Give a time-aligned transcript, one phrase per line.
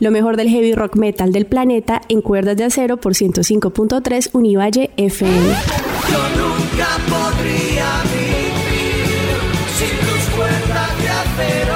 [0.00, 4.90] Lo mejor del heavy rock metal del planeta en cuerdas de acero por 105.3 Univalle
[4.96, 5.32] FM.
[5.32, 8.50] Yo nunca podría vivir
[9.76, 11.74] sin tus cuerdas de acero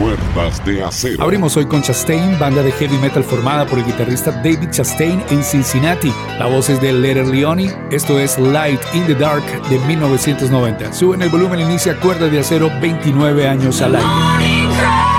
[0.00, 1.22] Cuerdas de acero.
[1.22, 5.44] Abrimos hoy con Chastain, banda de heavy metal formada por el guitarrista David Chastain en
[5.44, 6.10] Cincinnati.
[6.38, 7.70] La voz es de Letter Leone.
[7.90, 10.94] Esto es Light in the Dark de 1990.
[10.94, 15.09] Suben el volumen, inicia Cuerdas de acero 29 años al aire.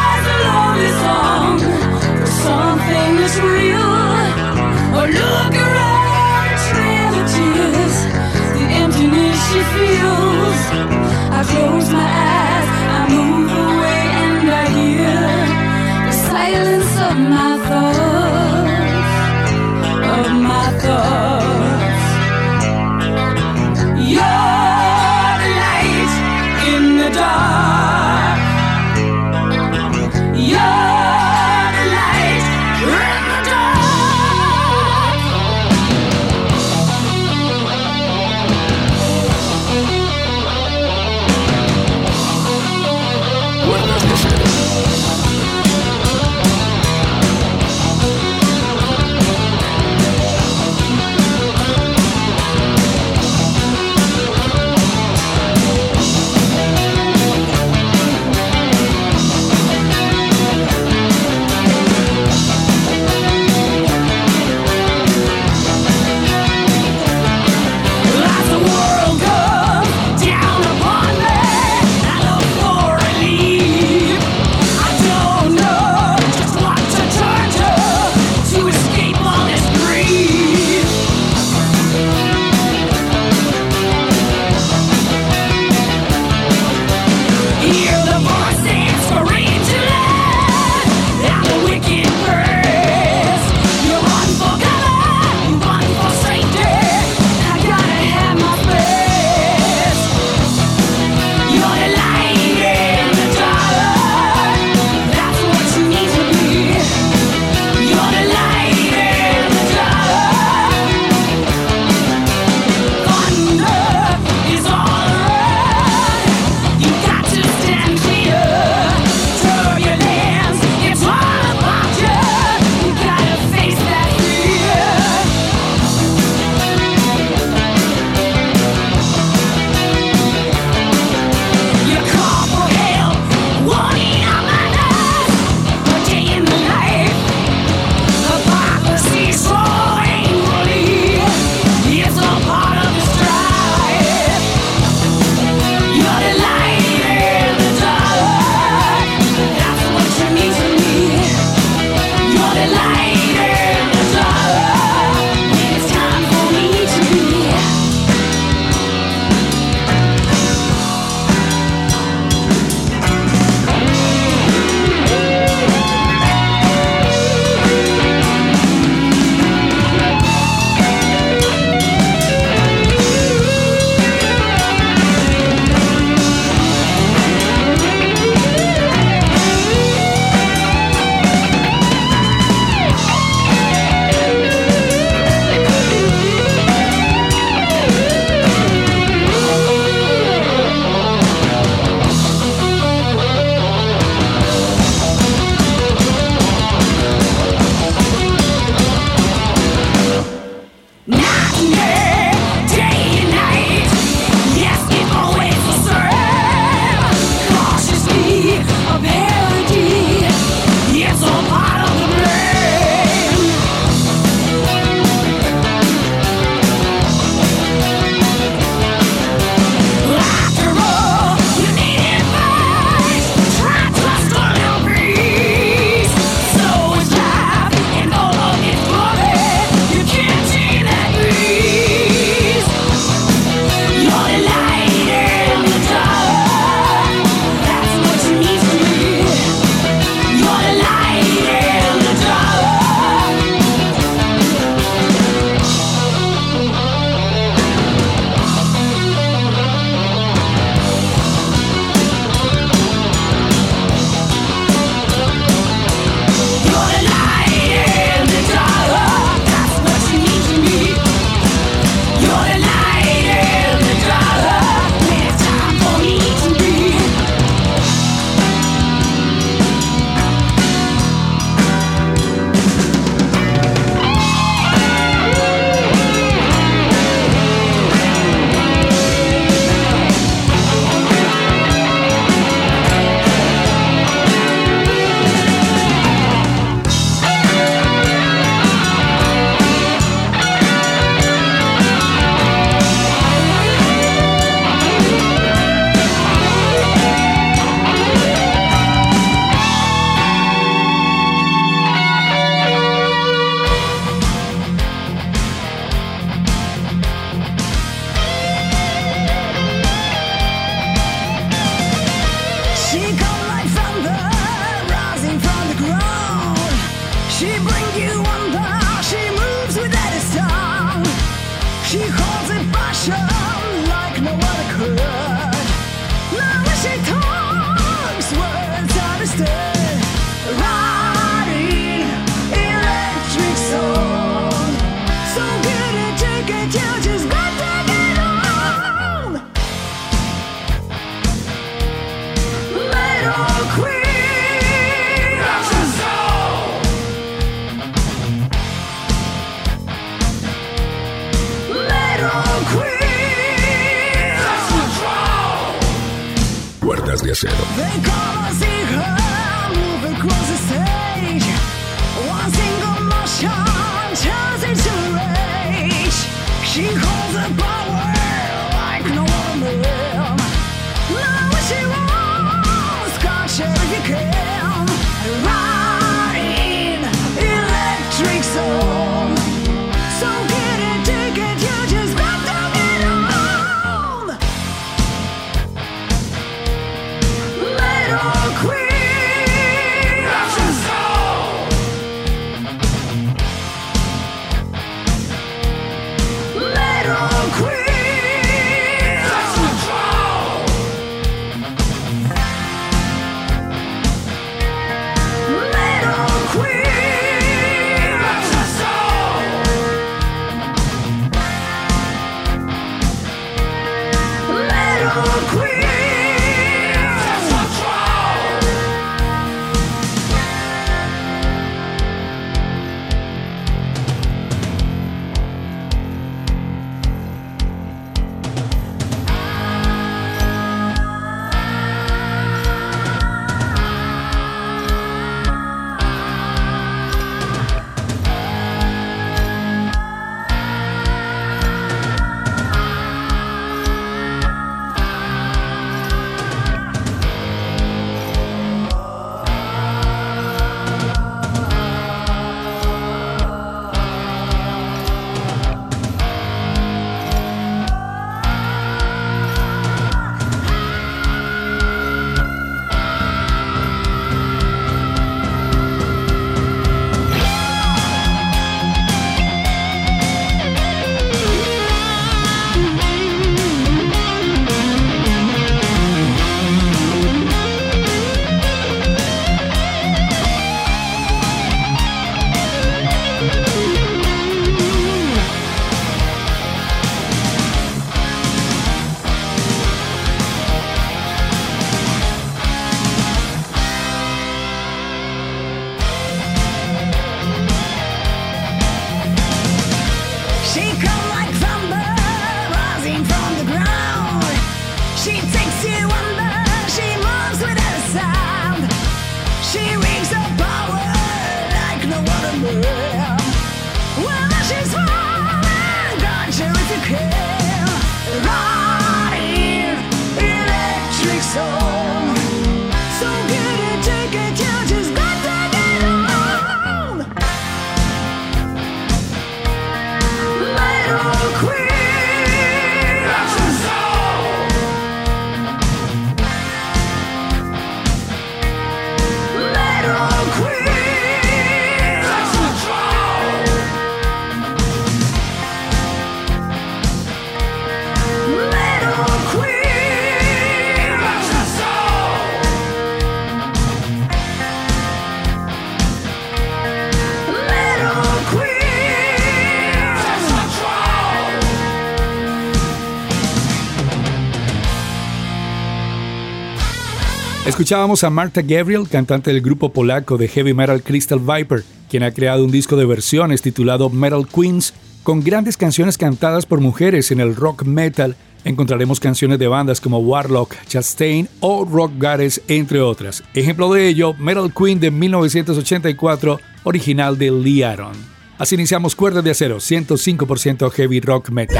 [567.91, 572.31] Escuchábamos a Marta Gabriel, cantante del grupo polaco de heavy metal Crystal Viper, quien ha
[572.31, 574.93] creado un disco de versiones titulado Metal Queens,
[575.23, 578.37] con grandes canciones cantadas por mujeres en el rock metal.
[578.63, 583.43] Encontraremos canciones de bandas como Warlock, Chastain o Rock Goddess, entre otras.
[583.53, 588.13] Ejemplo de ello, Metal Queen de 1984, original de Lee Aaron.
[588.57, 591.75] Así iniciamos Cuerdas de Acero, 105% heavy rock metal.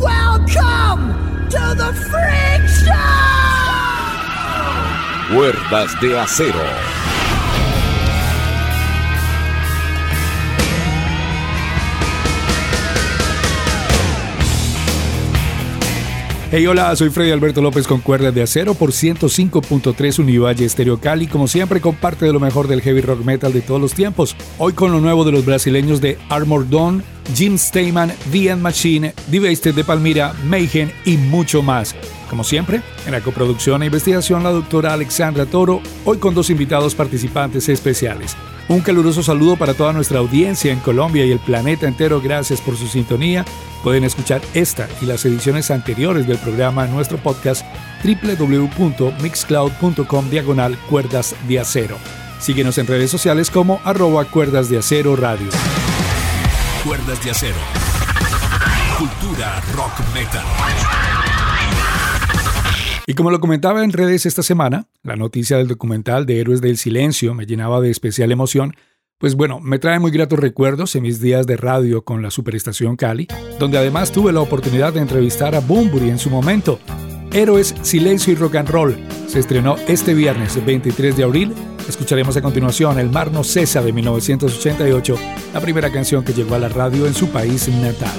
[0.00, 2.53] welcome to the Freak
[5.30, 6.93] Cuerdas de acero.
[16.56, 21.26] Hey, hola, soy Freddy Alberto López con Cuerdas de Acero por 105.3 Univalle Estéreo Cali.
[21.26, 24.36] Como siempre, comparte de lo mejor del heavy rock metal de todos los tiempos.
[24.58, 27.02] Hoy con lo nuevo de los brasileños de Armor Dawn,
[27.34, 31.92] Jim Stayman, The End Machine, Devasted de Palmira, Mayhem y mucho más.
[32.30, 36.94] Como siempre, en la coproducción e investigación, la doctora Alexandra Toro, hoy con dos invitados
[36.94, 38.36] participantes especiales.
[38.68, 42.20] Un caluroso saludo para toda nuestra audiencia en Colombia y el planeta entero.
[42.20, 43.44] Gracias por su sintonía.
[43.82, 47.66] Pueden escuchar esta y las ediciones anteriores del programa en nuestro podcast
[48.02, 51.98] www.mixcloud.com diagonal cuerdas de acero.
[52.40, 55.48] Síguenos en redes sociales como arroba cuerdas de acero radio.
[56.84, 57.58] Cuerdas de acero.
[58.98, 60.44] Cultura rock metal.
[63.14, 66.76] Y como lo comentaba en redes esta semana, la noticia del documental de Héroes del
[66.76, 68.74] Silencio me llenaba de especial emoción,
[69.18, 72.96] pues bueno, me trae muy gratos recuerdos en mis días de radio con la Superestación
[72.96, 73.28] Cali,
[73.60, 76.80] donde además tuve la oportunidad de entrevistar a Bumburi en su momento.
[77.32, 78.96] Héroes, Silencio y Rock and Roll
[79.28, 81.54] se estrenó este viernes 23 de abril.
[81.88, 85.16] Escucharemos a continuación El Mar no cesa de 1988,
[85.52, 88.18] la primera canción que llegó a la radio en su país natal.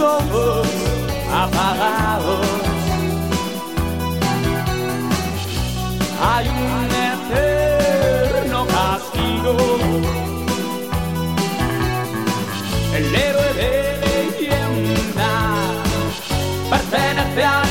[0.00, 0.66] Ojos
[1.30, 2.46] apagados
[6.22, 9.56] hay un eterno castigo.
[12.96, 13.70] El héroe de
[14.40, 15.32] leyenda
[16.70, 17.69] pertenece al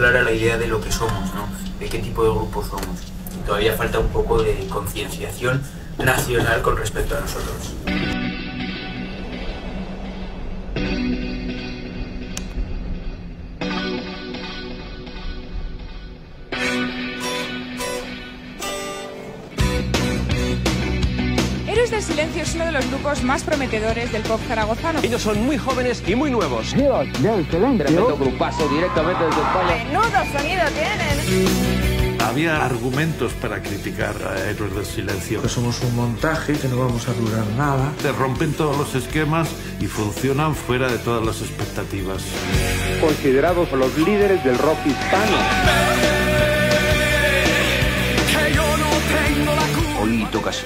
[0.00, 1.30] clara la idea de lo que somos.
[1.78, 3.12] De qué tipo de grupo somos.
[3.44, 5.62] Todavía falta un poco de concienciación
[5.98, 7.74] nacional con respecto a nosotros.
[23.40, 25.00] Más prometedores del pop zaragozano.
[25.02, 26.70] Ellos son muy jóvenes y muy nuevos.
[26.70, 29.84] Tremendo grupazo directamente desde España.
[29.84, 32.20] ¡Menudo sonido tienen!
[32.20, 35.42] había argumentos para criticar a Héroes del Silencio.
[35.42, 37.92] Que somos un montaje, que no vamos a durar nada.
[38.02, 39.48] Te rompen todos los esquemas
[39.80, 42.22] y funcionan fuera de todas las expectativas.
[43.00, 45.89] Considerados los líderes del rock hispano.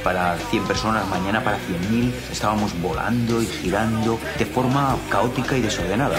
[0.03, 2.11] Para 100 personas, mañana para 100.000.
[2.33, 6.17] Estábamos volando y girando de forma caótica y desordenada.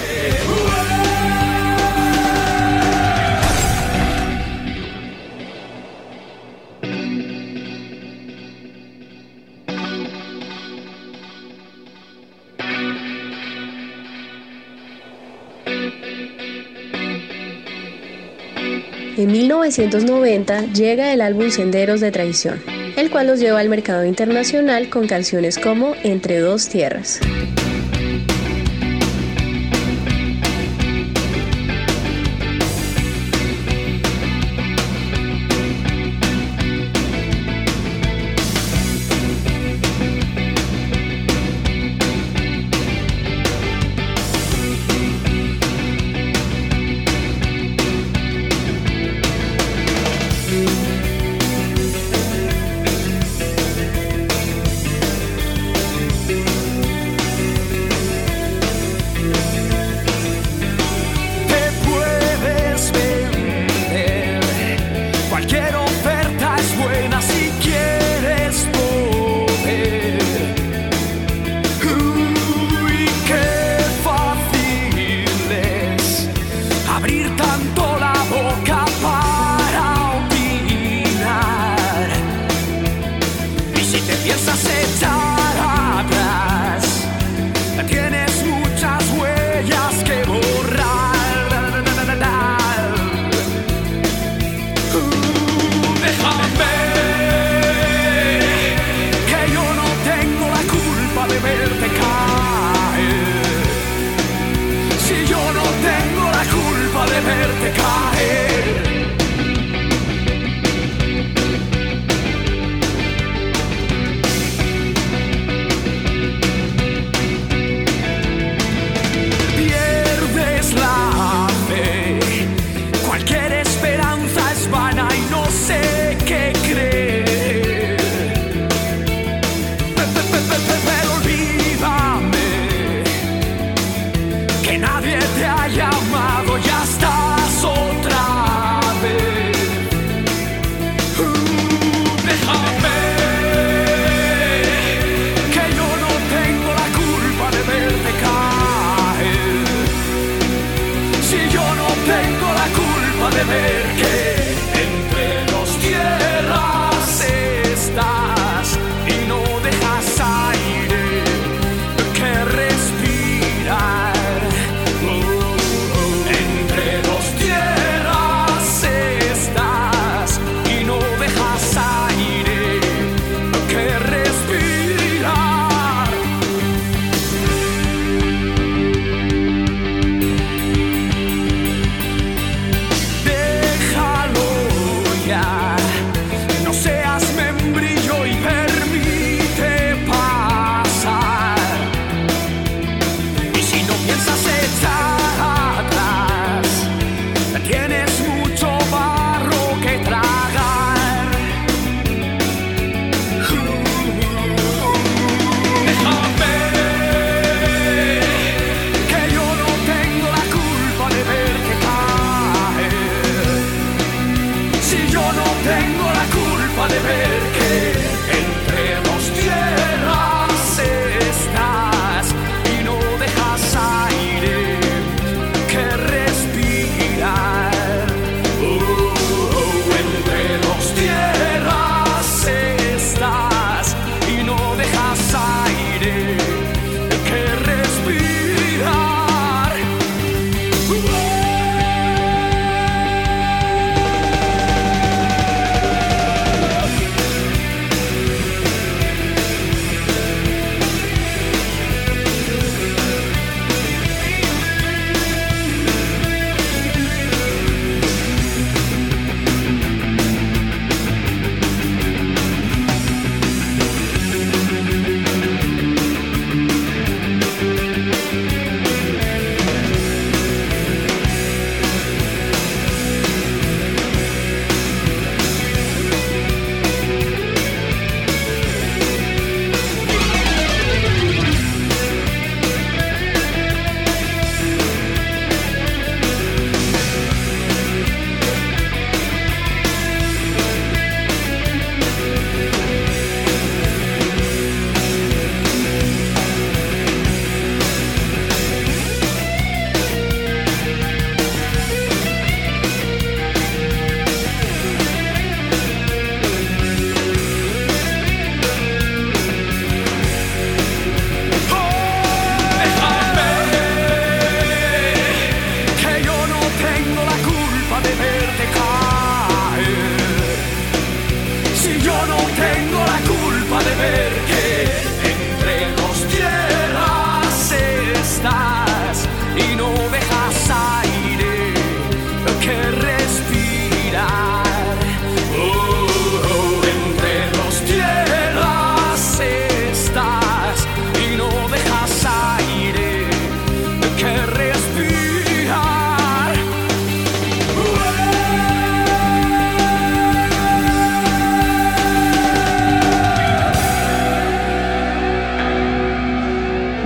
[19.18, 22.62] En 1990 llega el álbum Senderos de Traición,
[22.96, 27.20] el cual los lleva al mercado internacional con canciones como Entre dos tierras.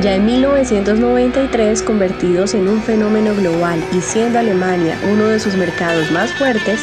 [0.01, 6.09] Ya en 1993, convertidos en un fenómeno global y siendo Alemania uno de sus mercados
[6.11, 6.79] más fuertes,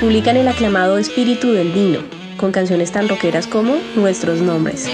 [0.00, 2.00] publican el aclamado Espíritu del Vino,
[2.36, 4.88] con canciones tan rockeras como Nuestros Nombres.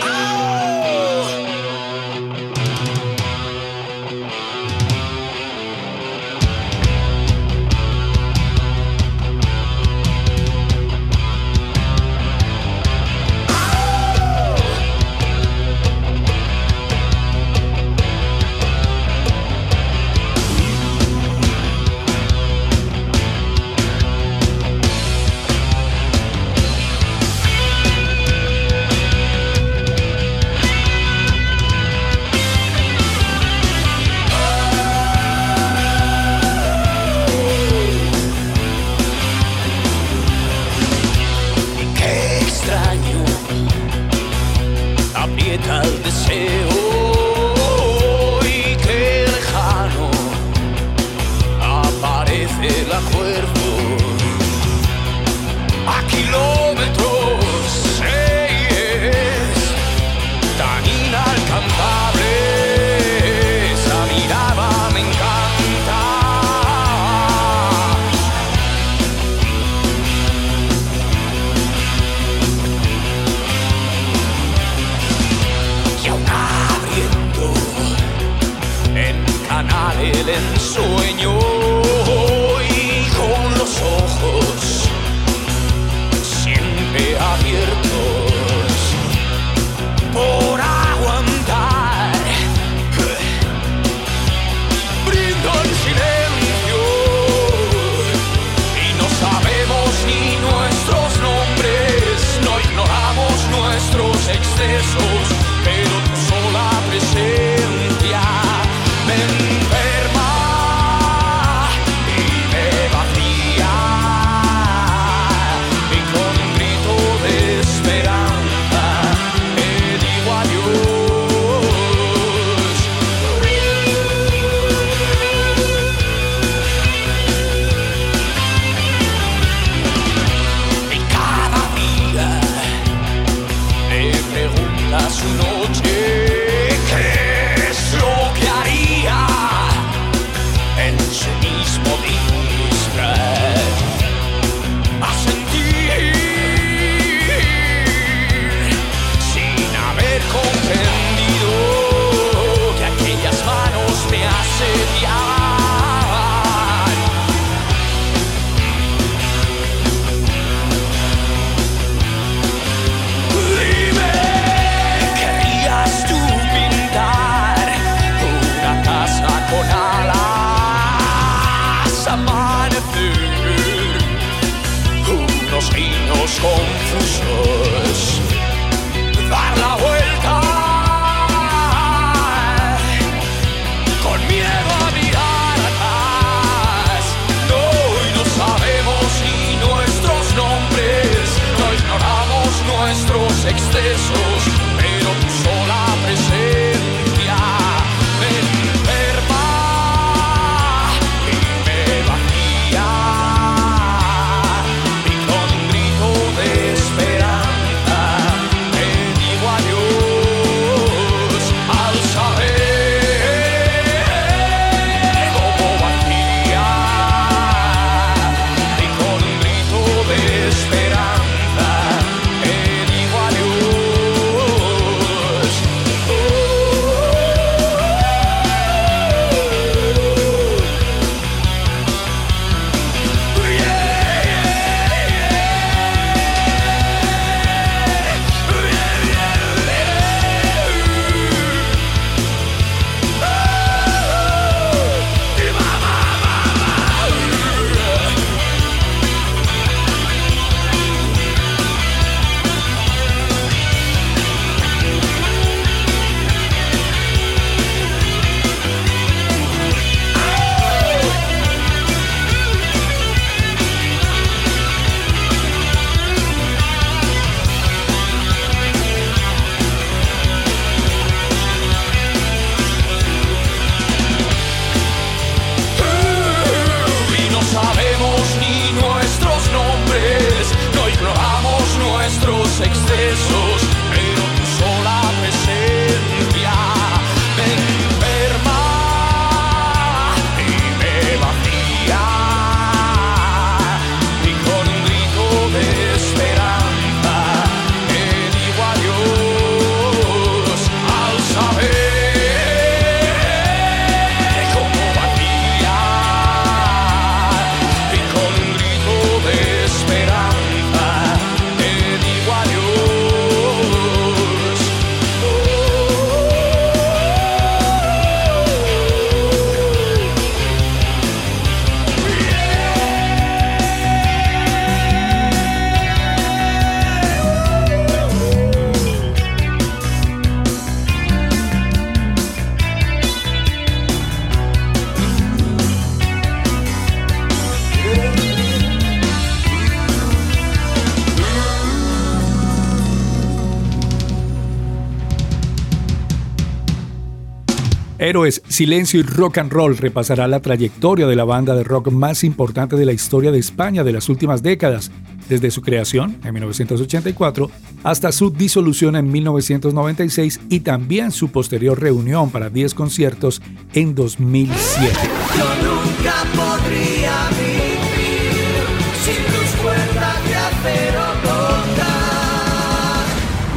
[348.12, 352.24] Héroes, Silencio y Rock and Roll repasará la trayectoria de la banda de rock más
[352.24, 354.90] importante de la historia de España de las últimas décadas,
[355.30, 357.50] desde su creación en 1984
[357.84, 363.40] hasta su disolución en 1996 y también su posterior reunión para 10 conciertos
[363.72, 364.92] en 2007.
[365.38, 366.51] Yo nunca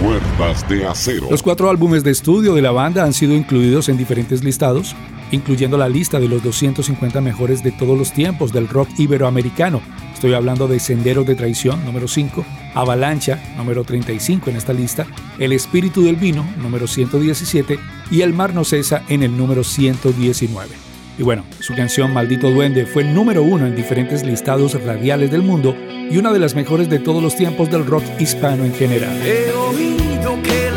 [0.06, 1.30] Cuerdas de acero.
[1.32, 4.96] Los cuatro álbumes de estudio de la banda han sido incluidos en diferentes listados,
[5.32, 9.82] incluyendo la lista de los 250 mejores de todos los tiempos del rock iberoamericano.
[10.14, 15.08] Estoy hablando de Senderos de Traición, número 5, Avalancha, número 35 en esta lista,
[15.40, 17.80] El Espíritu del Vino, número 117,
[18.12, 20.85] y El Mar no cesa en el número 119.
[21.18, 25.76] Y bueno, su canción Maldito Duende fue número uno en diferentes listados radiales del mundo
[26.10, 29.18] y una de las mejores de todos los tiempos del rock hispano en general.
[29.24, 30.72] He oído que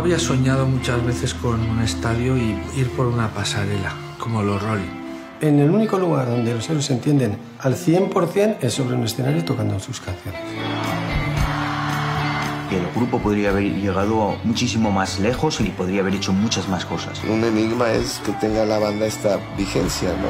[0.00, 4.88] había soñado muchas veces con un estadio y ir por una pasarela, como los Rolling.
[5.42, 9.44] En el único lugar donde los héroes se entienden al 100% es sobre un escenario
[9.44, 10.40] tocando sus canciones.
[12.70, 16.86] Y el grupo podría haber llegado muchísimo más lejos y podría haber hecho muchas más
[16.86, 17.22] cosas.
[17.24, 20.28] Un enigma es que tenga la banda esta vigencia, ¿no?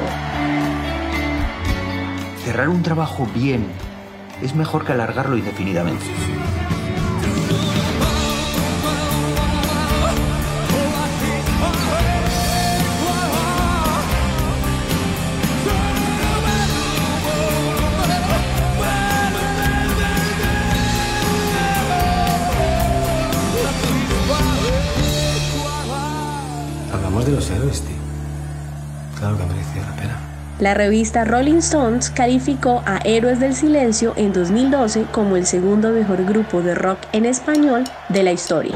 [2.43, 3.67] Cerrar un trabajo bien
[4.41, 6.05] es mejor que alargarlo indefinidamente.
[30.61, 36.23] La revista Rolling Stones calificó a Héroes del Silencio en 2012 como el segundo mejor
[36.23, 38.75] grupo de rock en español de la historia.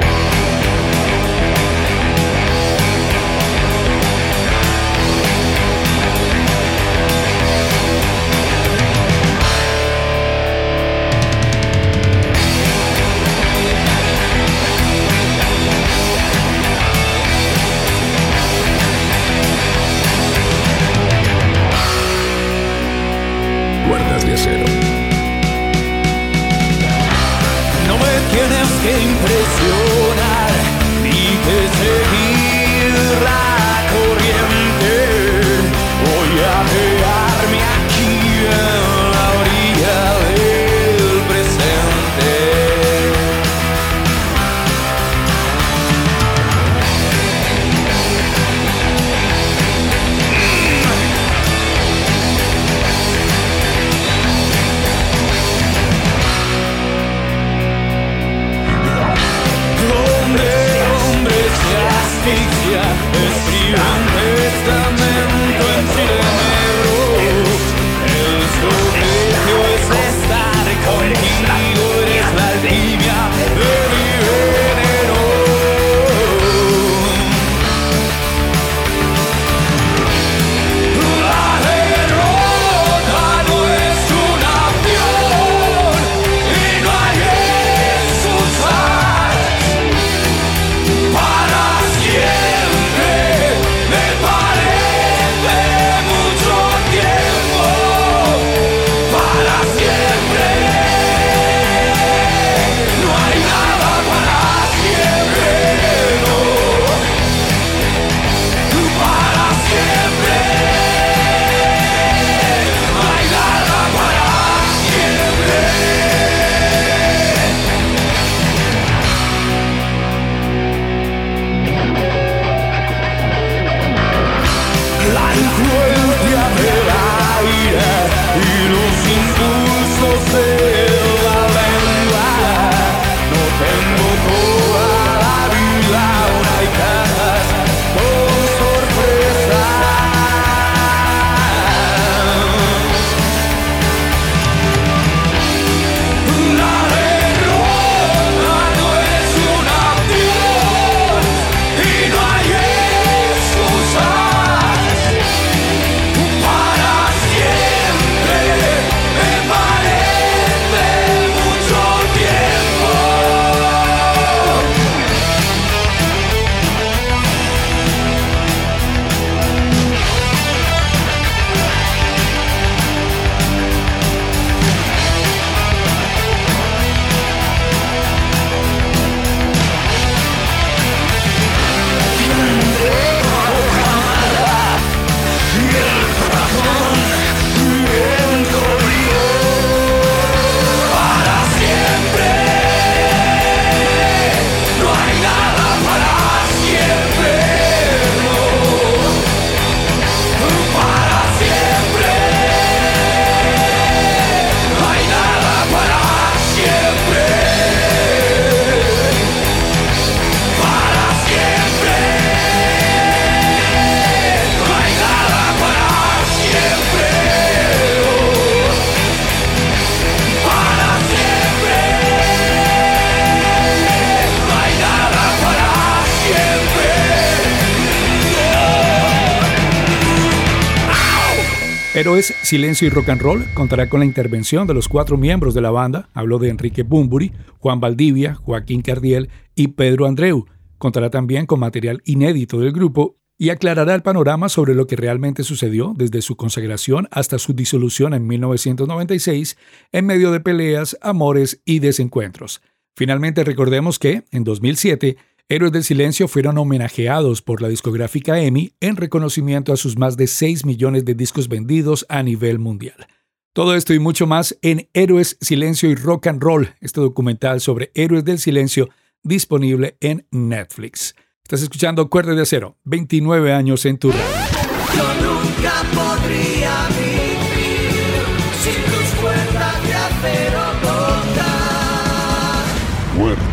[232.25, 235.71] Silencio y Rock and Roll contará con la intervención de los cuatro miembros de la
[235.71, 236.09] banda.
[236.13, 240.45] Habló de Enrique Bumburi, Juan Valdivia, Joaquín Cardiel y Pedro Andreu.
[240.77, 245.43] Contará también con material inédito del grupo y aclarará el panorama sobre lo que realmente
[245.43, 249.57] sucedió desde su consagración hasta su disolución en 1996
[249.91, 252.61] en medio de peleas, amores y desencuentros.
[252.95, 255.17] Finalmente recordemos que, en 2007,
[255.47, 260.25] Héroes del Silencio fueron homenajeados por la discográfica EMI en reconocimiento a sus más de
[260.25, 263.05] 6 millones de discos vendidos a nivel mundial.
[263.53, 267.91] Todo esto y mucho más en Héroes, Silencio y Rock and Roll, este documental sobre
[267.93, 268.89] Héroes del Silencio
[269.21, 271.13] disponible en Netflix.
[271.43, 274.11] Estás escuchando Cuerda de Acero, 29 años en tu.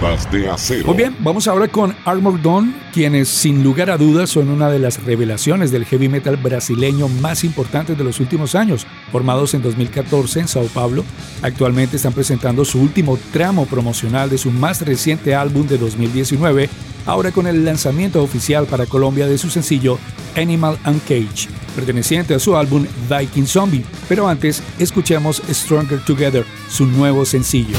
[0.02, 0.88] De acero.
[0.88, 4.80] Muy bien, vamos ahora con Armor Dawn, quienes sin lugar a dudas son una de
[4.80, 8.84] las revelaciones del heavy metal brasileño más importantes de los últimos años.
[9.12, 11.04] Formados en 2014 en Sao Paulo,
[11.40, 16.68] actualmente están presentando su último tramo promocional de su más reciente álbum de 2019,
[17.06, 20.00] ahora con el lanzamiento oficial para Colombia de su sencillo
[20.36, 23.84] Animal Uncaged, perteneciente a su álbum Viking Zombie.
[24.08, 27.78] Pero antes, escuchemos Stronger Together, su nuevo sencillo.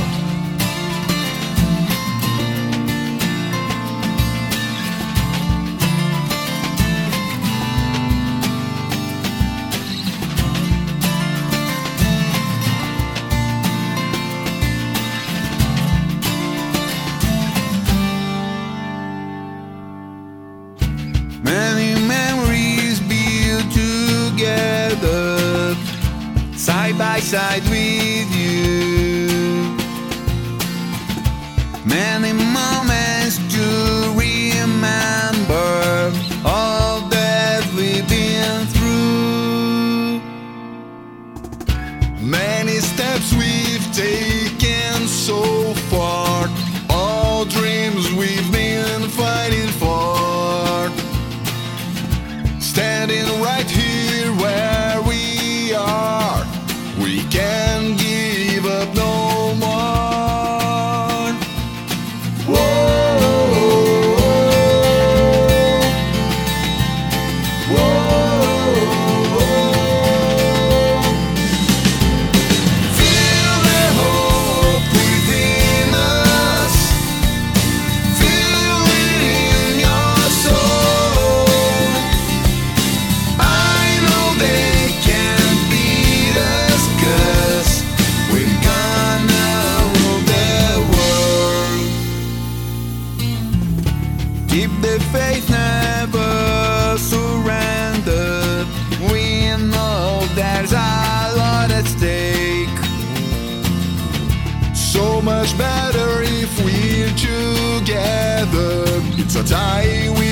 [109.36, 110.23] It's a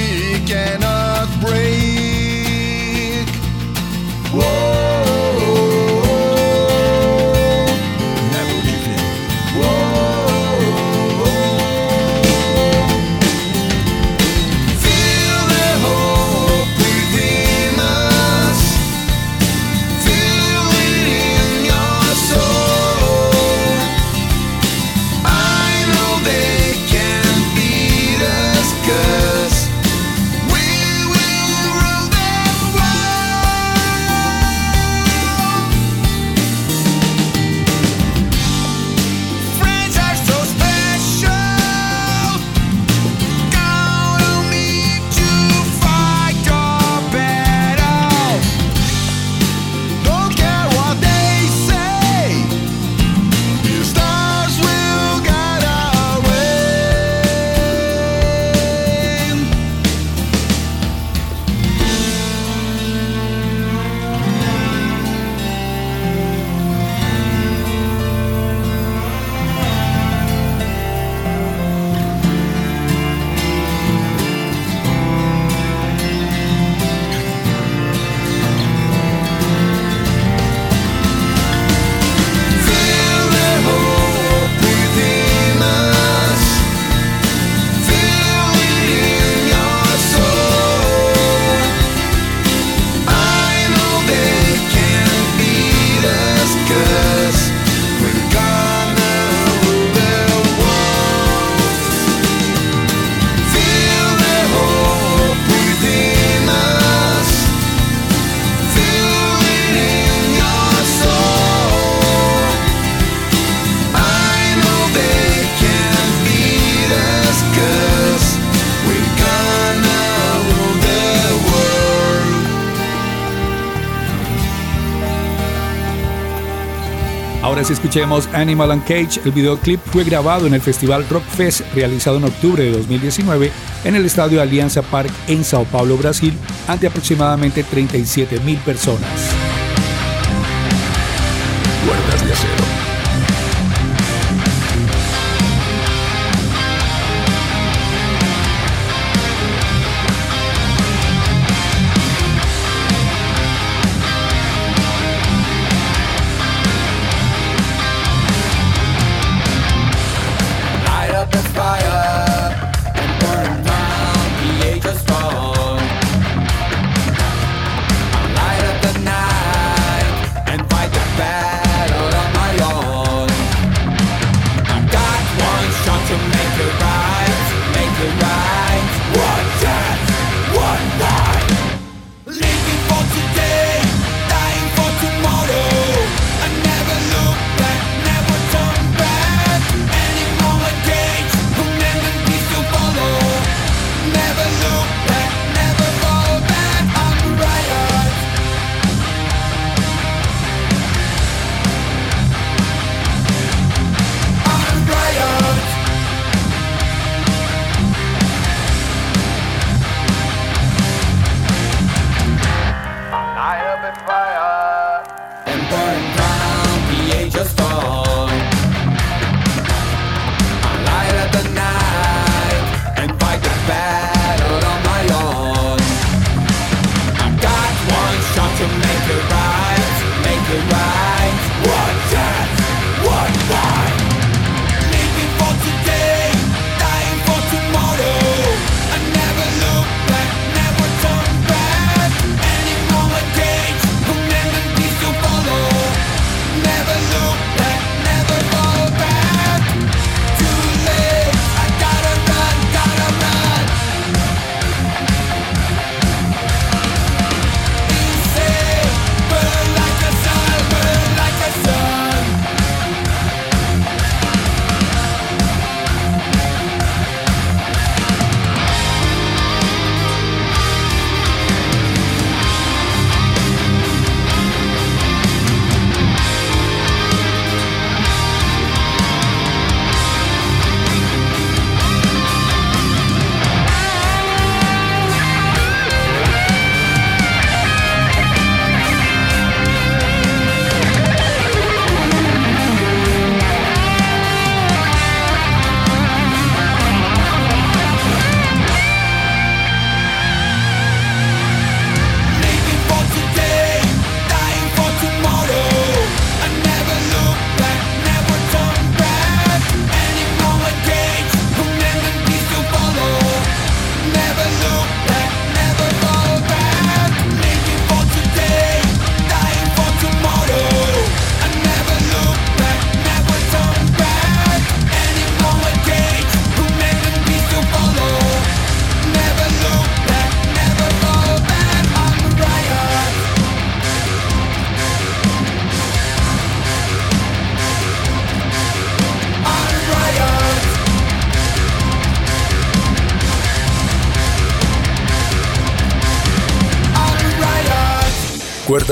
[127.73, 129.21] escuchemos Animal and Cage.
[129.25, 133.51] El videoclip fue grabado en el Festival Rock Fest realizado en octubre de 2019
[133.83, 139.31] en el estadio Alianza Park en Sao Paulo, Brasil, ante aproximadamente 37 mil personas.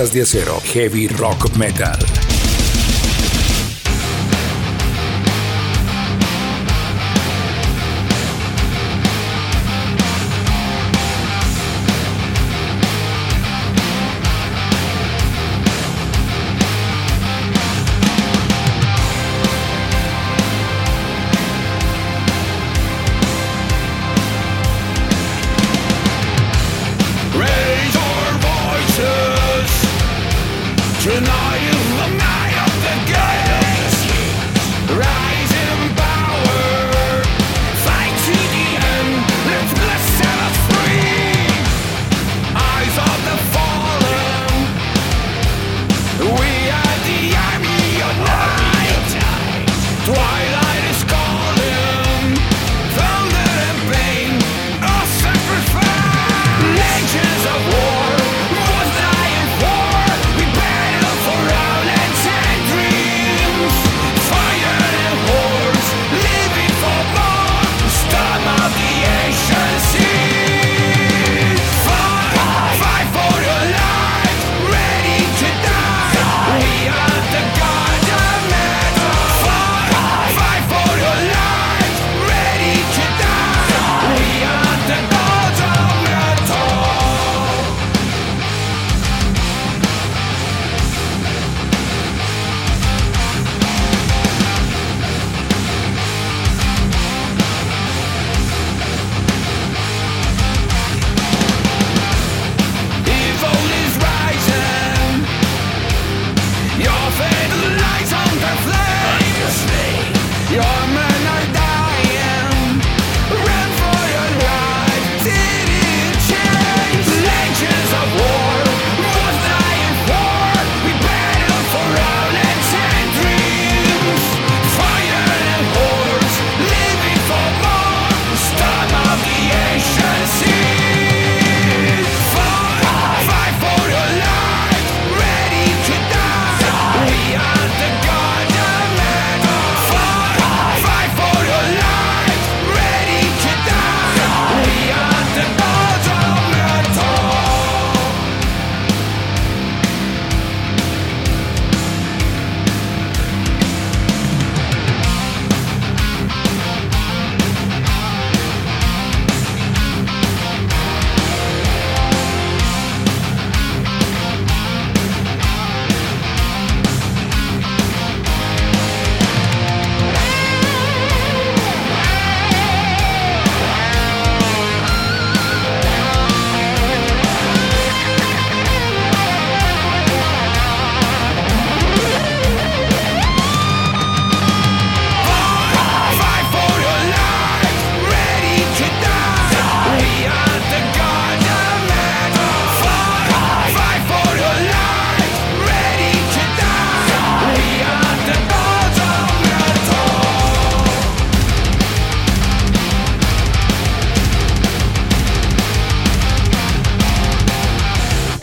[0.08, 2.19] De Acero, Heavy Rock Metal.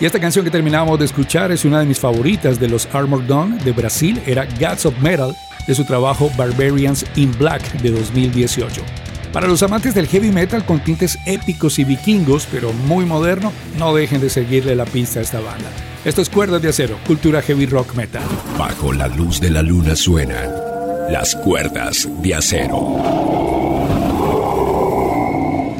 [0.06, 3.26] Y esta canción que terminamos de escuchar es una de mis favoritas de los Armored
[3.26, 5.34] Dawn de Brasil, era Gods of Metal,
[5.66, 8.82] de su trabajo Barbarians in Black de 2018.
[9.32, 13.96] Para los amantes del heavy metal con tintes épicos y vikingos, pero muy moderno, no
[13.96, 15.68] dejen de seguirle la pista a esta banda.
[16.04, 18.22] Esto es Cuerdas de Acero, cultura heavy rock metal.
[18.56, 20.52] Bajo la luz de la luna suenan
[21.10, 22.96] las cuerdas de acero.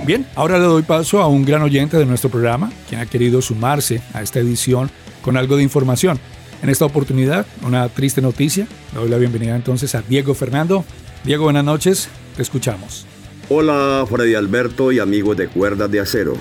[0.05, 3.43] Bien, ahora le doy paso a un gran oyente de nuestro programa, quien ha querido
[3.43, 4.91] sumarse a esta edición
[5.23, 6.19] con algo de información.
[6.63, 8.67] En esta oportunidad, una triste noticia.
[8.95, 10.85] Doy la bienvenida entonces a Diego Fernando.
[11.25, 13.07] Diego, buenas noches, te escuchamos.
[13.49, 16.35] Hola, Freddy Alberto y amigos de Cuerdas de Acero.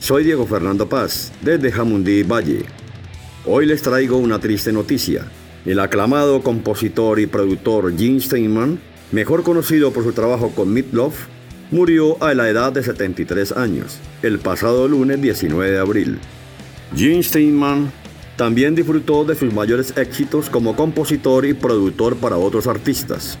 [0.00, 2.64] Soy Diego Fernando Paz, desde Jamundí Valle.
[3.46, 5.26] Hoy les traigo una triste noticia.
[5.64, 8.80] El aclamado compositor y productor Gene Steinman,
[9.12, 11.14] mejor conocido por su trabajo con Meatloaf,
[11.72, 16.18] murió a la edad de 73 años, el pasado lunes 19 de abril.
[16.94, 17.90] Gene Steinman
[18.36, 23.38] también disfrutó de sus mayores éxitos como compositor y productor para otros artistas.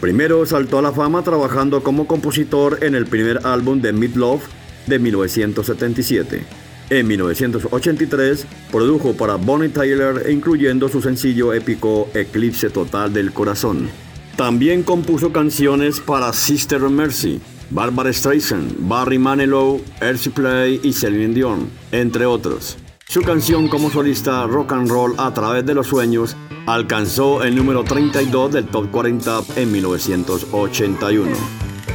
[0.00, 4.42] Primero saltó a la fama trabajando como compositor en el primer álbum de Meatloaf
[4.86, 6.44] de 1977.
[6.90, 13.88] En 1983 produjo para Bonnie Tyler incluyendo su sencillo épico Eclipse Total del Corazón.
[14.36, 17.40] También compuso canciones para Sister Mercy,
[17.72, 22.76] Barbara Streisand, Barry Manilow, Elsie Play y Celine Dion, entre otros.
[23.08, 27.82] Su canción como solista Rock and Roll a través de los sueños alcanzó el número
[27.82, 31.30] 32 del Top 40 en 1981.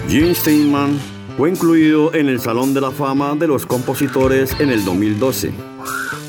[0.09, 0.99] Gene Steinman
[1.37, 5.53] fue incluido en el Salón de la Fama de los Compositores en el 2012.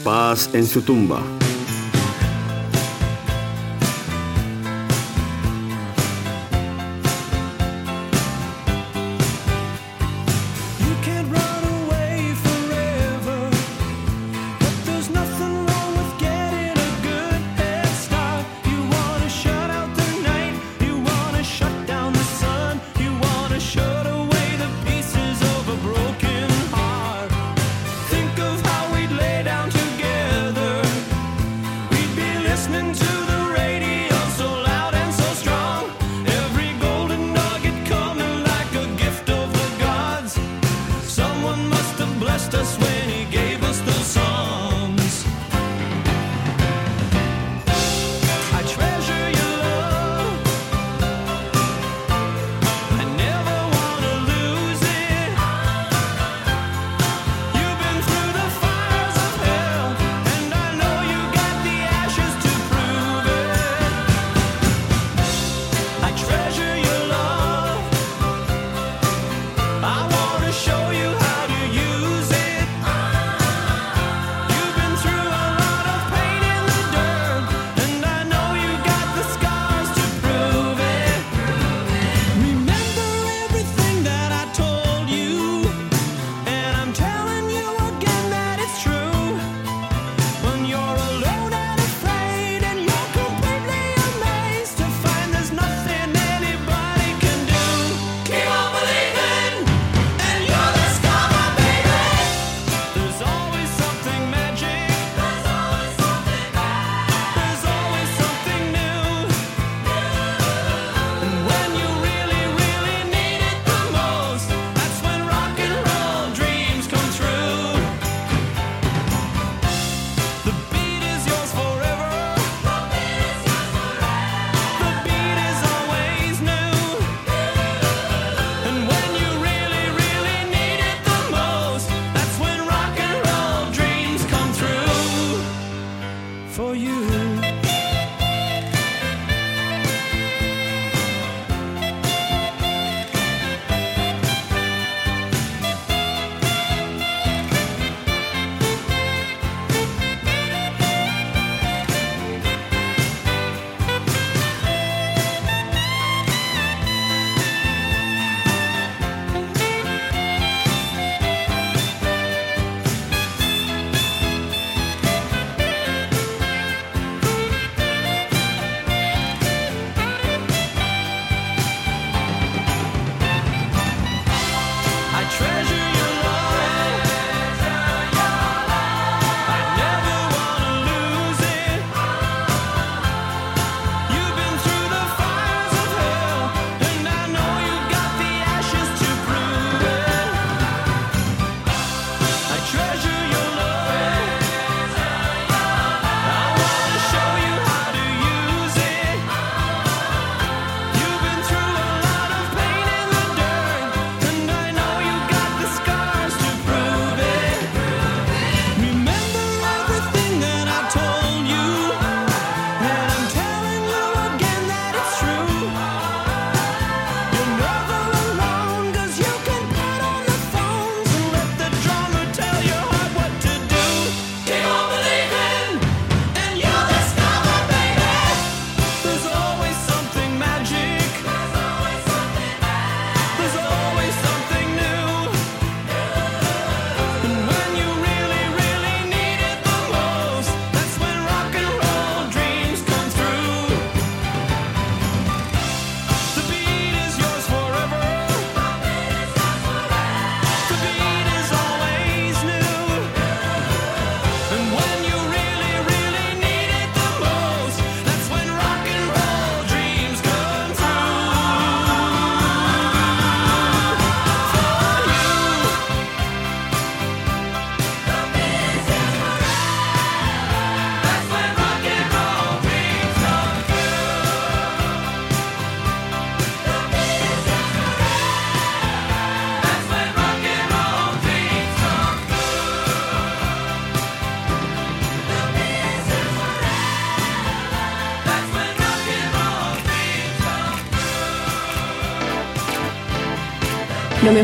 [0.04, 1.22] Paz en su tumba.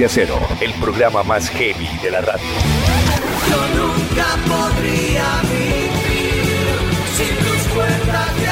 [0.00, 2.42] de Acero, el programa más heavy de la radio.
[3.50, 6.78] Yo nunca podría vivir
[7.14, 8.48] sin tus cuerdas de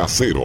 [0.00, 0.44] acero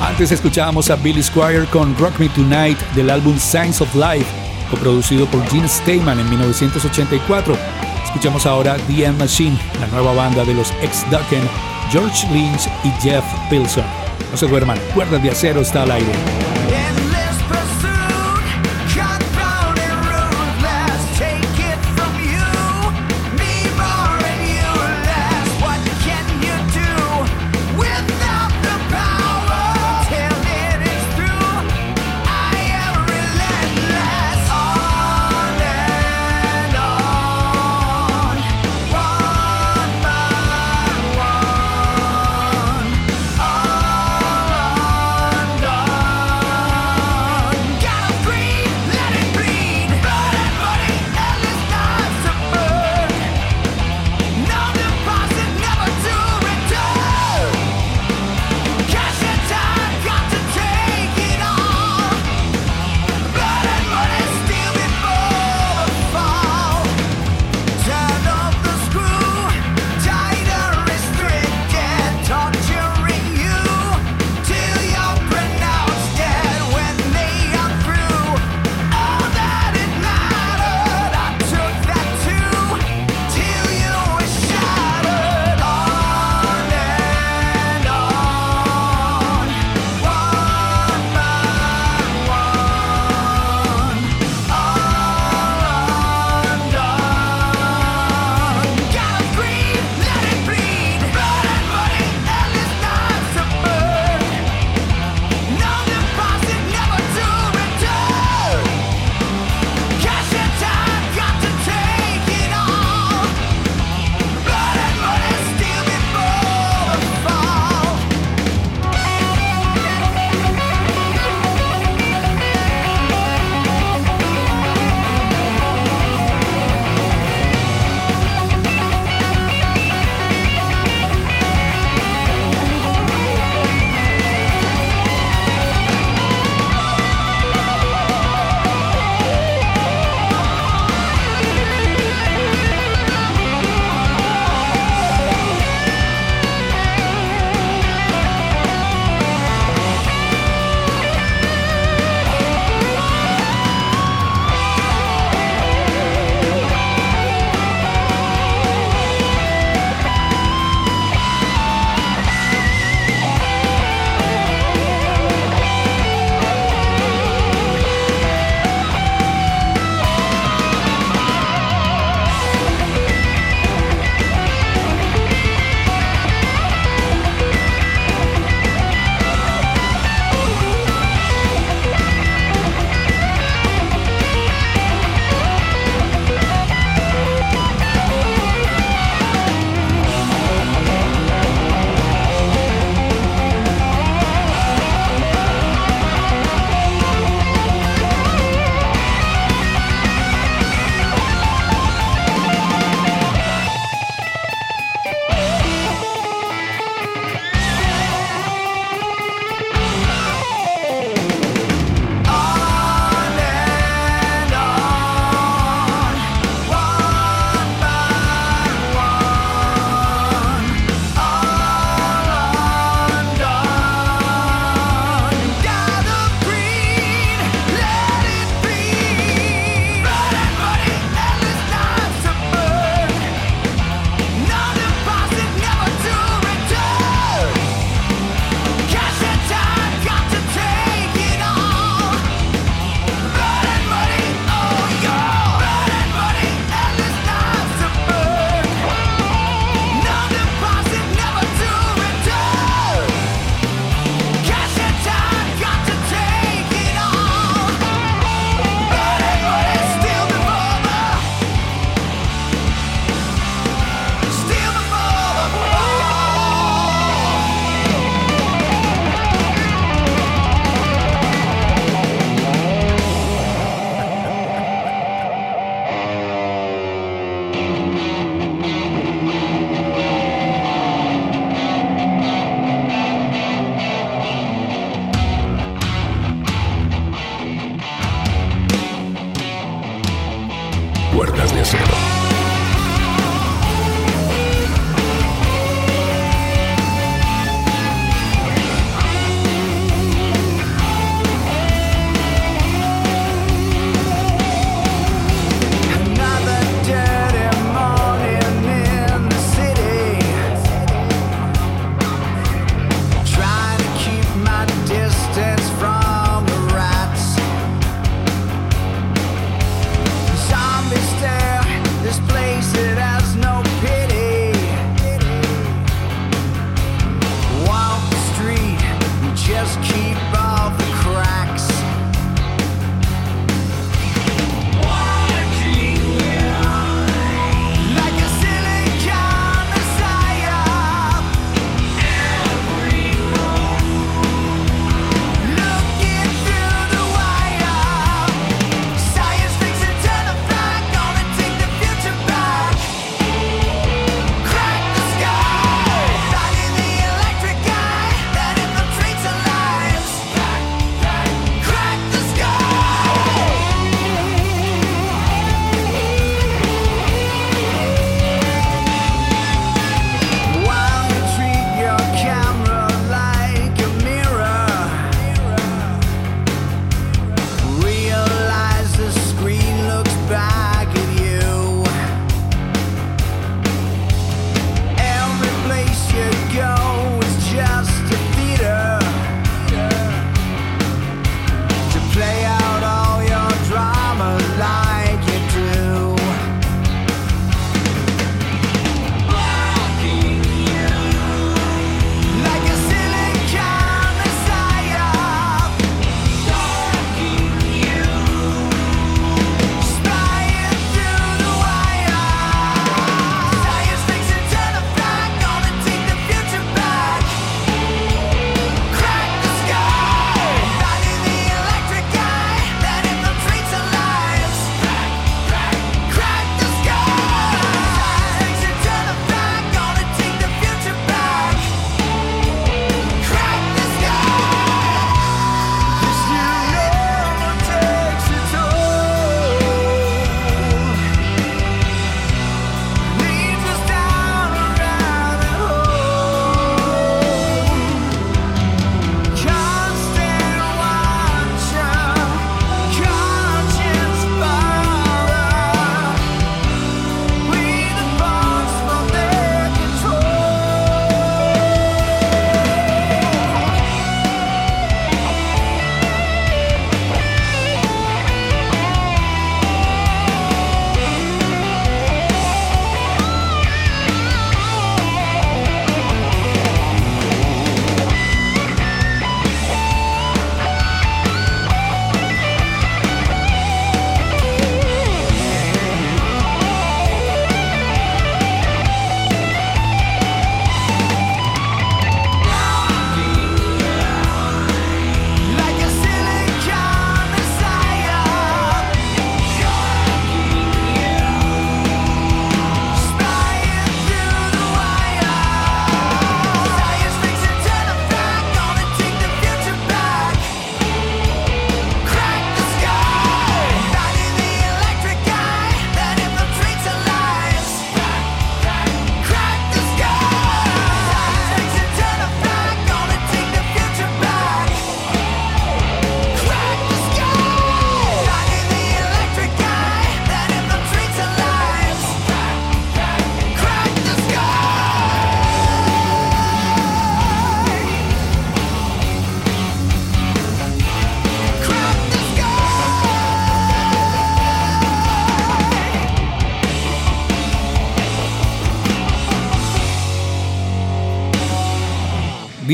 [0.00, 4.26] Antes escuchábamos a Billy Squire con Rock Me Tonight del álbum Signs of Life,
[4.70, 7.83] coproducido por Gene Steinman en 1984
[8.14, 11.42] Escuchamos ahora The Machine, la nueva banda de los ex-Ducken,
[11.90, 13.84] George Lynch y Jeff Pilson.
[14.30, 16.43] No se duerman, Cuerdas de Acero está al aire.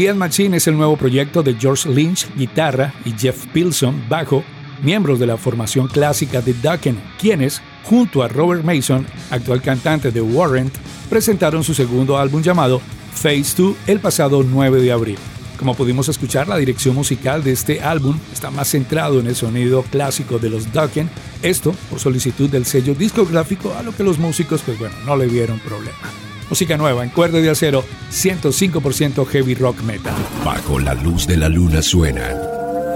[0.01, 4.43] The Machine es el nuevo proyecto de George Lynch, guitarra, y Jeff Pilson, bajo,
[4.83, 10.23] miembros de la formación clásica de Ducken, quienes, junto a Robert Mason, actual cantante de
[10.23, 10.75] Warrant,
[11.11, 12.81] presentaron su segundo álbum llamado
[13.13, 15.19] Phase 2 el pasado 9 de abril.
[15.59, 19.83] Como pudimos escuchar, la dirección musical de este álbum está más centrado en el sonido
[19.83, 21.11] clásico de los Ducken,
[21.43, 25.27] esto por solicitud del sello discográfico, a lo que los músicos, pues bueno, no le
[25.27, 26.30] vieron problema.
[26.51, 30.13] Música nueva en cuerda de acero, 105% heavy rock metal.
[30.45, 32.37] Bajo la luz de la luna suenan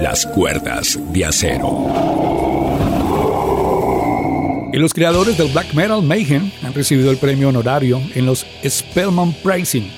[0.01, 1.87] las cuerdas de acero.
[4.73, 9.33] Y los creadores del black metal Mayhem han recibido el premio honorario en los Spellman
[9.45, 9.89] Pricing.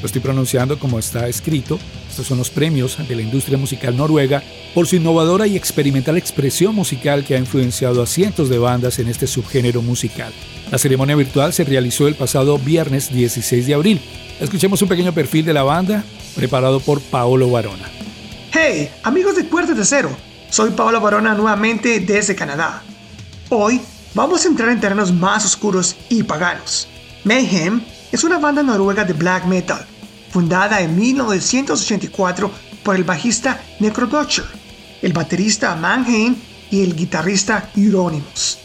[0.00, 1.78] Lo estoy pronunciando como está escrito,
[2.14, 4.40] estos son los premios de la industria musical noruega
[4.72, 9.08] por su innovadora y experimental expresión musical que ha influenciado a cientos de bandas en
[9.08, 10.32] este subgénero musical.
[10.70, 14.00] La ceremonia virtual se realizó el pasado viernes 16 de abril.
[14.38, 16.04] Escuchemos un pequeño perfil de la banda
[16.36, 17.90] preparado por Paolo Barona.
[18.52, 20.16] Hey, amigos de Puerto de Cero,
[20.50, 22.84] soy Paolo Barona nuevamente desde Canadá.
[23.48, 23.80] Hoy
[24.14, 26.86] vamos a entrar en terrenos más oscuros y paganos.
[27.24, 27.82] Mayhem
[28.12, 29.84] es una banda noruega de black metal
[30.34, 32.50] fundada en 1984
[32.82, 34.44] por el bajista Necrodotcher,
[35.00, 36.34] el baterista Mannheim
[36.72, 38.58] y el guitarrista Euronymous.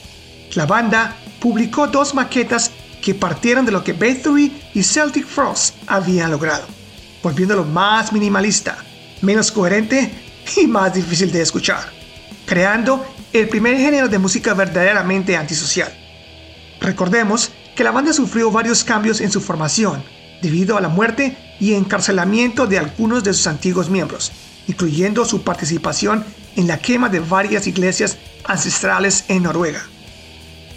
[0.55, 2.71] La banda publicó dos maquetas
[3.03, 6.65] que partieron de lo que Bathory y Celtic Frost habían logrado,
[7.21, 8.83] volviéndolo más minimalista,
[9.21, 10.11] menos coherente
[10.57, 11.83] y más difícil de escuchar,
[12.47, 15.93] creando el primer género de música verdaderamente antisocial.
[16.81, 20.01] Recordemos que la banda sufrió varios cambios en su formación
[20.41, 24.31] debido a la muerte y encarcelamiento de algunos de sus antiguos miembros,
[24.67, 26.23] incluyendo su participación
[26.55, 29.85] en la quema de varias iglesias ancestrales en Noruega.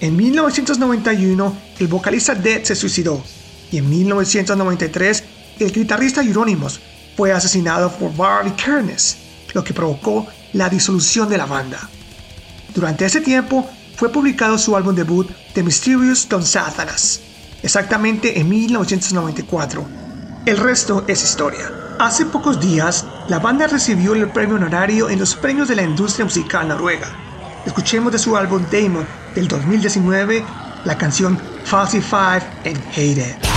[0.01, 3.23] En 1991, el vocalista Dead se suicidó
[3.71, 5.25] y en 1993,
[5.61, 6.81] el guitarrista Euronymous
[7.17, 9.17] fue asesinado por Barry Kernes,
[9.55, 11.89] lo que provocó la disolución de la banda.
[12.75, 17.21] Durante ese tiempo, fue publicado su álbum debut The Mysterious Don Satanas,
[17.63, 19.87] exactamente en 1994.
[20.47, 21.71] El resto es historia.
[21.99, 26.25] Hace pocos días, la banda recibió el premio honorario en los premios de la industria
[26.25, 27.09] musical noruega.
[27.65, 30.45] Escuchemos de su álbum Damon del 2019
[30.85, 33.52] la canción Falsified and Hated.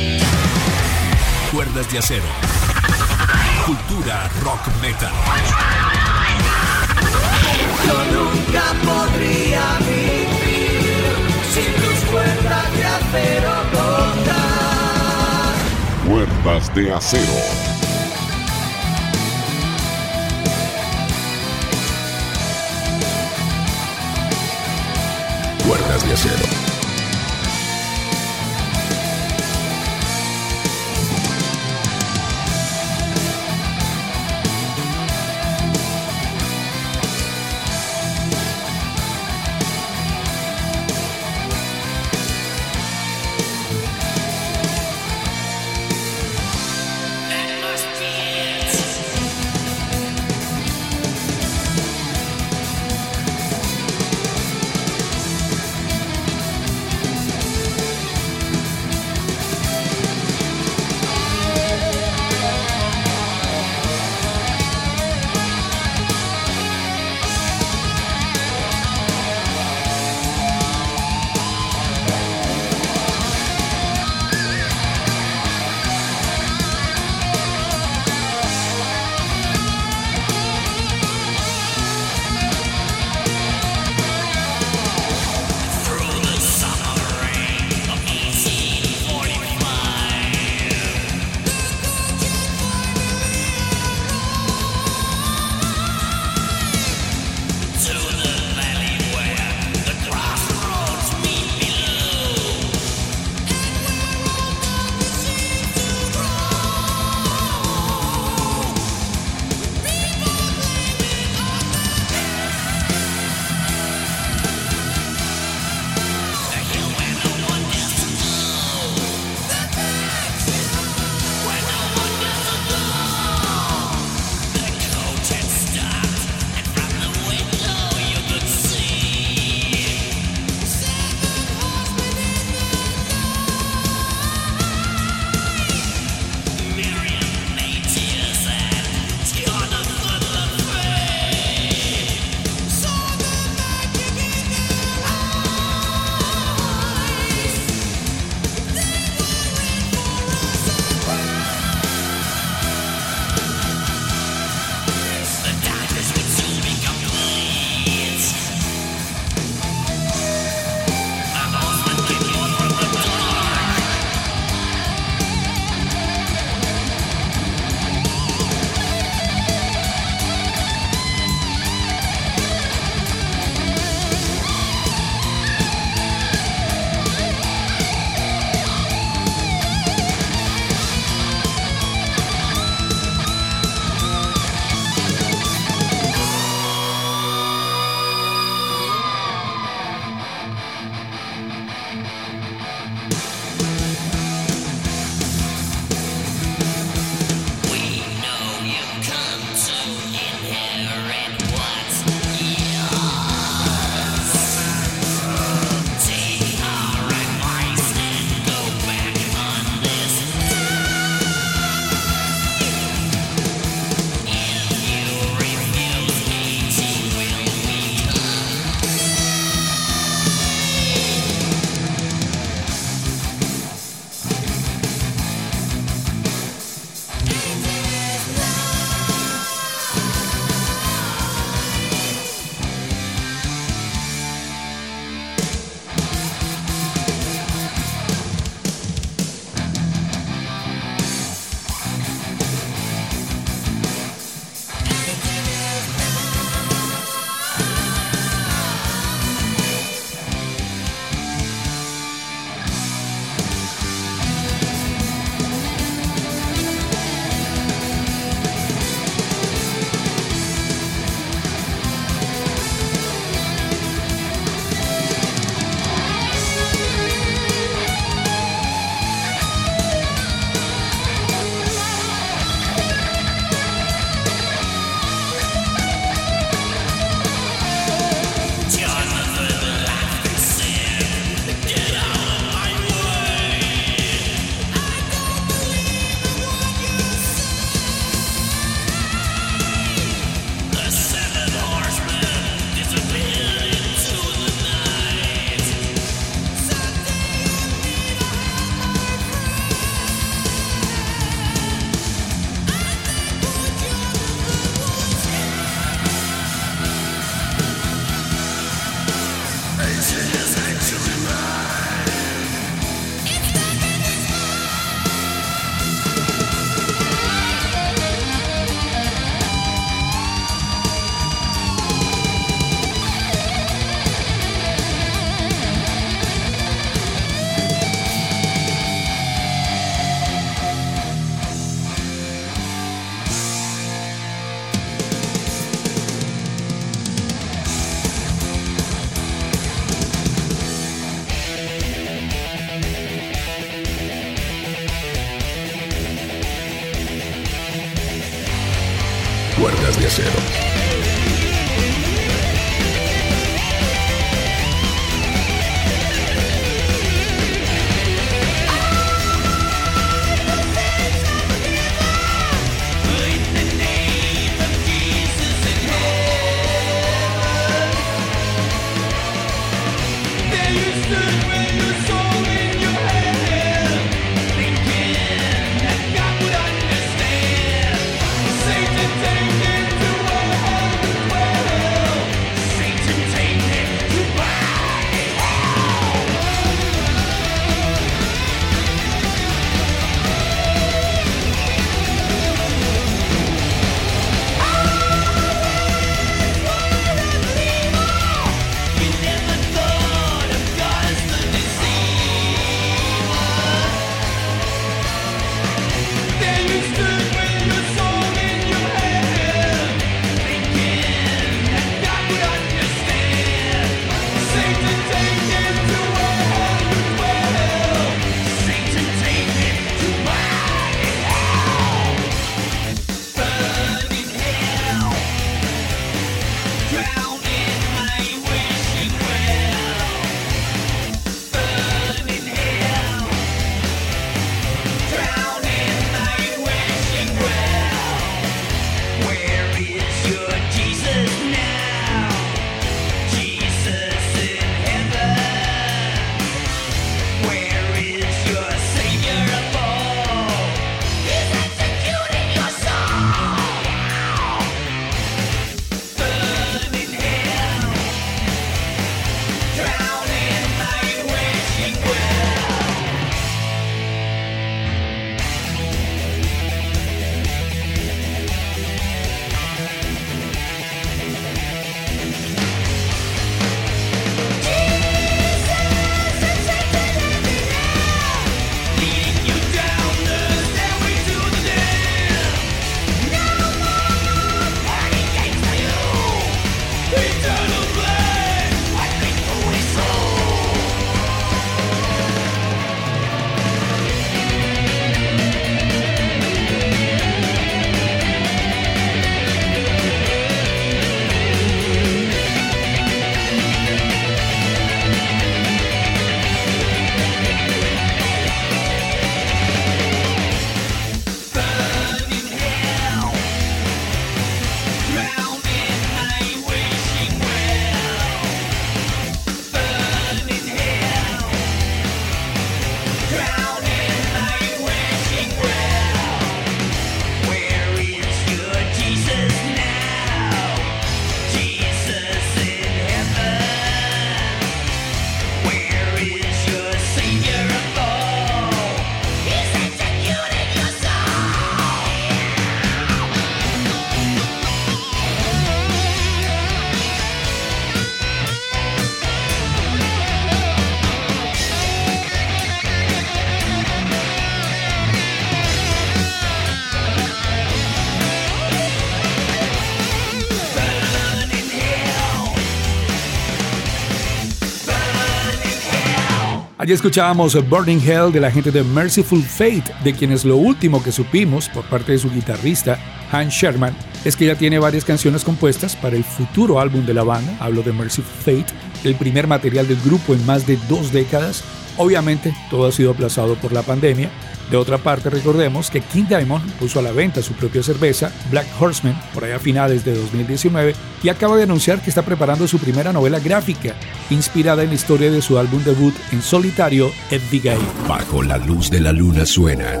[566.90, 571.12] Allí escuchábamos Burning Hell de la gente de Merciful Fate, de quienes lo último que
[571.12, 572.98] supimos por parte de su guitarrista,
[573.30, 573.94] Hans Sherman,
[574.24, 577.84] es que ya tiene varias canciones compuestas para el futuro álbum de la banda, hablo
[577.84, 581.62] de Merciful Fate, el primer material del grupo en más de dos décadas.
[581.96, 584.28] Obviamente todo ha sido aplazado por la pandemia,
[584.70, 588.66] de otra parte, recordemos que King Diamond puso a la venta su propia cerveza, Black
[588.78, 592.78] Horseman, por allá a finales de 2019, y acaba de anunciar que está preparando su
[592.78, 593.94] primera novela gráfica,
[594.30, 597.78] inspirada en la historia de su álbum debut en solitario, Edvigay.
[598.08, 600.00] Bajo la luz de la luna suenan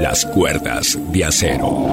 [0.00, 1.86] las cuerdas de acero.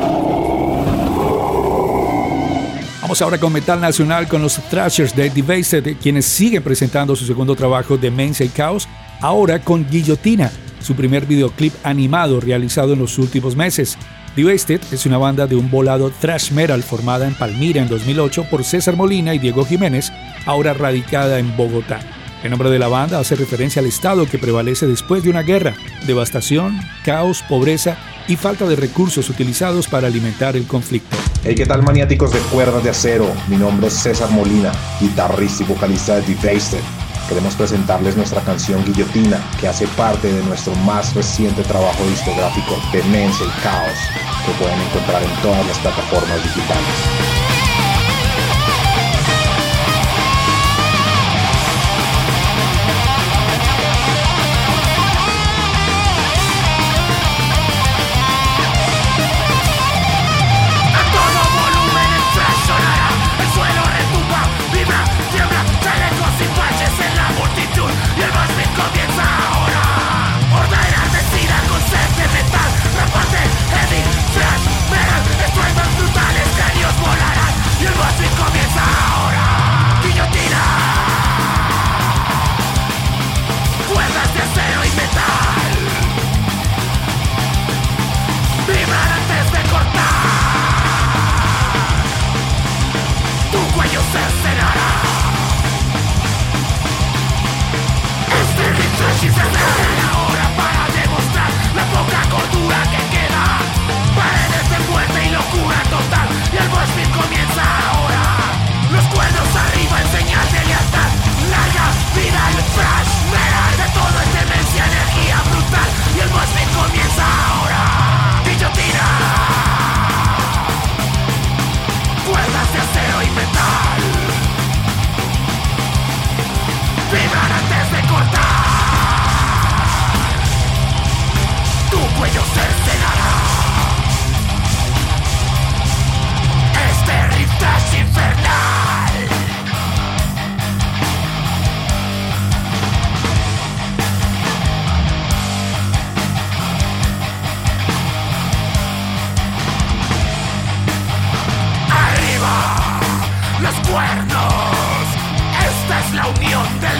[3.02, 7.56] Vamos ahora con Metal Nacional con los Thrashers de Devasted, quienes siguen presentando su segundo
[7.56, 8.88] trabajo de Mainsay Chaos,
[9.22, 10.52] ahora con Guillotina
[10.88, 13.98] su primer videoclip animado realizado en los últimos meses.
[14.38, 18.64] Wasted es una banda de un volado thrash metal formada en Palmira en 2008 por
[18.64, 20.14] César Molina y Diego Jiménez,
[20.46, 22.00] ahora radicada en Bogotá.
[22.42, 25.74] El nombre de la banda hace referencia al estado que prevalece después de una guerra,
[26.06, 27.98] devastación, caos, pobreza
[28.30, 31.18] y falta de recursos utilizados para alimentar el conflicto.
[31.44, 33.30] Hey, ¿qué tal maniáticos de cuerdas de acero?
[33.50, 39.40] Mi nombre es César Molina, guitarrista y vocalista de Devasted queremos presentarles nuestra canción Guillotina,
[39.60, 44.00] que hace parte de nuestro más reciente trabajo discográfico Demencia y Caos,
[44.46, 47.47] que pueden encontrar en todas las plataformas digitales.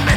[0.08, 0.17] Hey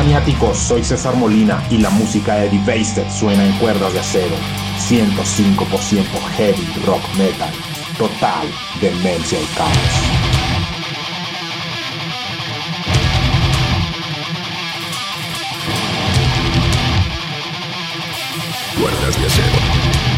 [0.00, 4.34] maniáticos, soy César Molina y la música de Devasted suena en cuerdas de acero.
[4.78, 6.04] 105%
[6.36, 7.52] heavy rock metal,
[7.98, 8.48] total
[8.80, 9.70] demencia y caos.
[18.80, 20.09] Cuerdas de acero.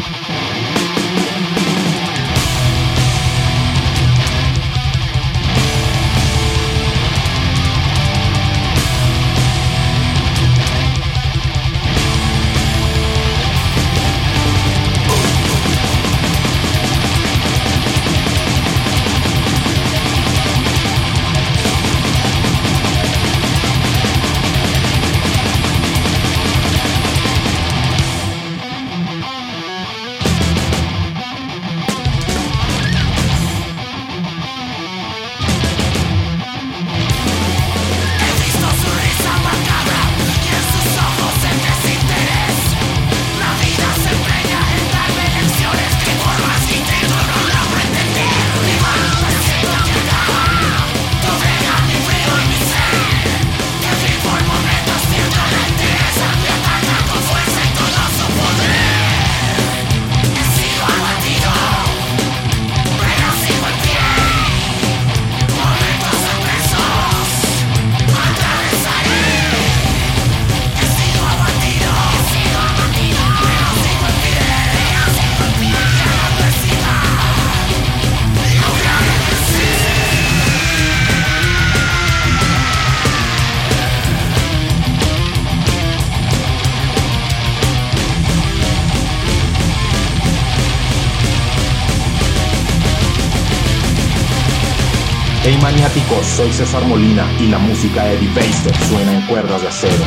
[96.42, 100.04] Soy César Molina y la música de Eddie Baster suena en cuerdas de acero.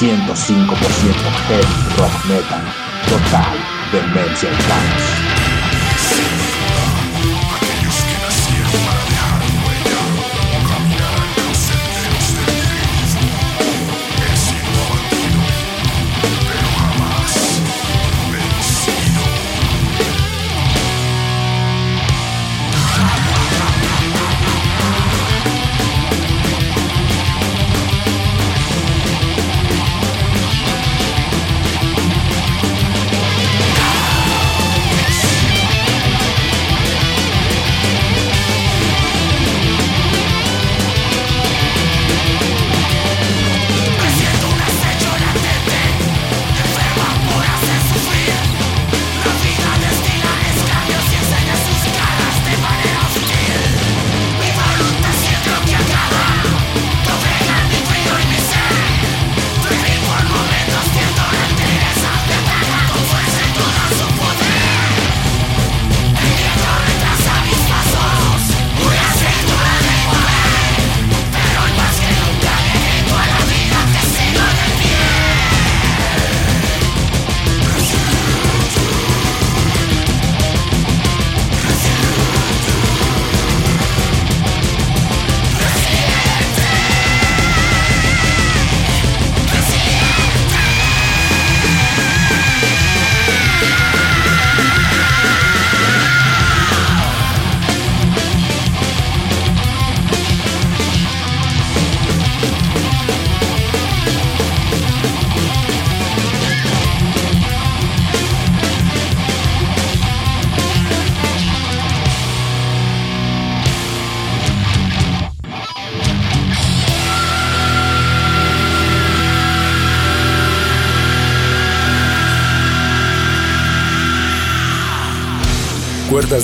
[0.00, 0.74] 105%
[1.48, 2.62] heavy rock metal,
[3.06, 3.58] total
[3.92, 5.33] demencia y caos.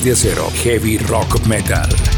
[0.03, 2.10] De acero, heavy rock metal.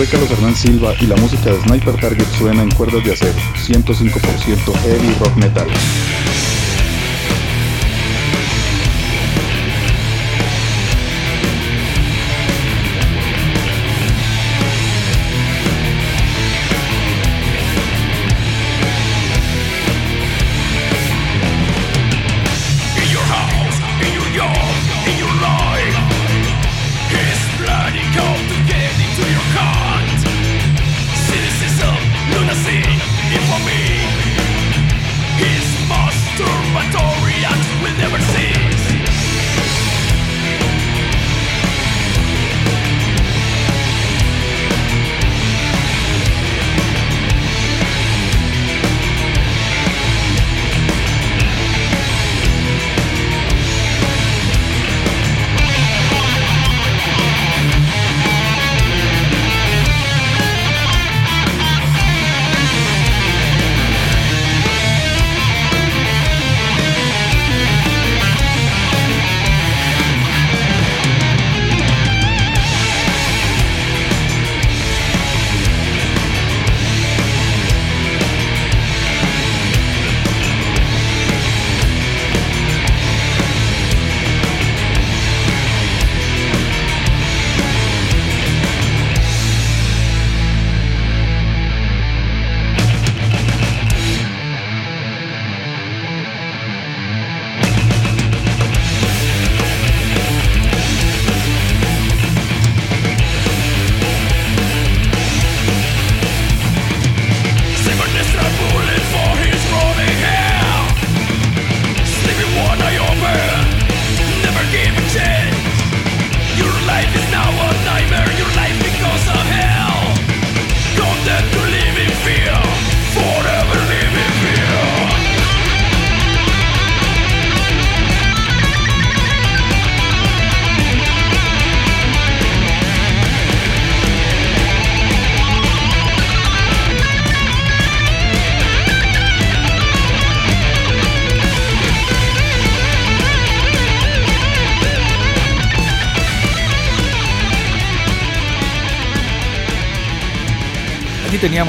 [0.00, 3.34] Soy Carlos Hernán Silva y la música de Sniper Target suena en cuerdas de acero,
[3.54, 5.68] 105% heavy rock metal.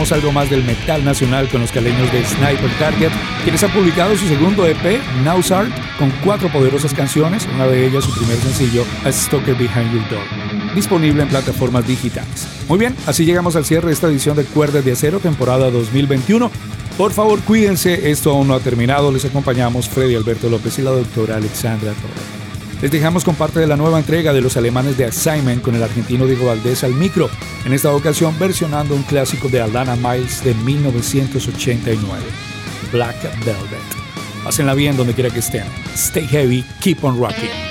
[0.02, 3.12] Teníamos algo más del metal nacional con los caleños de Sniper Target,
[3.44, 5.70] quienes han publicado su segundo EP, Nowsart,
[6.00, 10.74] con cuatro poderosas canciones, una de ellas su primer sencillo, A Stalker Behind Your Door,
[10.74, 12.48] disponible en plataformas digitales.
[12.68, 16.50] Muy bien, así llegamos al cierre de esta edición de Cuerdas de Acero, temporada 2021.
[16.98, 19.12] Por favor, cuídense, esto aún no ha terminado.
[19.12, 22.42] Les acompañamos Freddy Alberto López y la doctora Alexandra Torres.
[22.82, 25.84] Les dejamos con parte de la nueva entrega de los alemanes de Assignment con el
[25.84, 27.30] argentino Diego Valdés al micro,
[27.66, 32.24] en esta ocasión versionando un clásico de Alana Miles de 1989,
[32.92, 33.80] Black Velvet.
[34.44, 35.66] Pásenla bien donde quiera que estén.
[35.94, 37.71] Stay heavy, keep on rocking.